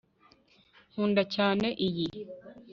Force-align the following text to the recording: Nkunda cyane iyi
Nkunda 0.91 1.21
cyane 1.35 1.67
iyi 1.87 2.07